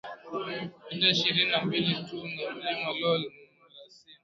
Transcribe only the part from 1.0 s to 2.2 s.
ishirini na mbili tu